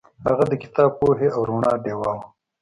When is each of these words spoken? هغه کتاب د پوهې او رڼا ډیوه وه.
هغه 0.25 0.45
کتاب 0.63 0.89
د 0.93 0.95
پوهې 0.99 1.27
او 1.35 1.41
رڼا 1.49 1.73
ډیوه 1.83 2.11
وه. 2.17 2.23